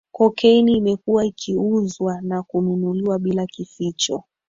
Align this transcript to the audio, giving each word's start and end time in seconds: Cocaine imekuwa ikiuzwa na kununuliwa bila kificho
Cocaine 0.11 0.71
imekuwa 0.73 1.25
ikiuzwa 1.25 2.21
na 2.21 2.43
kununuliwa 2.43 3.19
bila 3.19 3.45
kificho 3.47 4.23